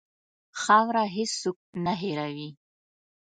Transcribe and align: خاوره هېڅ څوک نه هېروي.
خاوره 0.61 1.03
هېڅ 1.15 1.31
څوک 1.41 1.57
نه 1.85 1.93
هېروي. 2.01 2.49